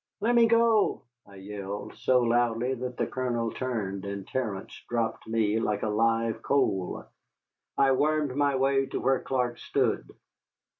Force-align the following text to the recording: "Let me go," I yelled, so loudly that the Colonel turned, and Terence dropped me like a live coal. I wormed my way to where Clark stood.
"Let 0.19 0.33
me 0.33 0.47
go," 0.47 1.03
I 1.27 1.35
yelled, 1.35 1.93
so 1.93 2.21
loudly 2.23 2.73
that 2.73 2.97
the 2.97 3.05
Colonel 3.05 3.51
turned, 3.51 4.03
and 4.03 4.25
Terence 4.27 4.73
dropped 4.89 5.27
me 5.27 5.59
like 5.59 5.83
a 5.83 5.89
live 5.89 6.41
coal. 6.41 7.05
I 7.77 7.91
wormed 7.91 8.35
my 8.35 8.55
way 8.55 8.87
to 8.87 8.99
where 8.99 9.19
Clark 9.19 9.59
stood. 9.59 10.09